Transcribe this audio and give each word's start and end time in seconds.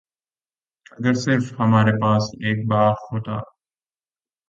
اگر 0.91 1.13
صرف 1.15 1.43
ہمارے 1.59 1.91
پاس 2.01 2.23
ایک 2.43 2.67
باغ 2.67 2.95
ہوتا 3.11 3.37